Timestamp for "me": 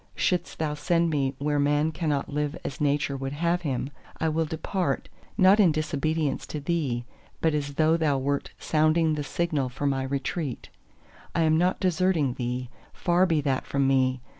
1.11-1.35, 13.87-14.21